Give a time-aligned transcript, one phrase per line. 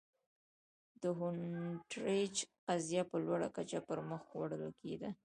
[1.01, 2.35] د هونټریج
[2.67, 5.09] قضیه په لوړه کچه پر مخ وړل کېده.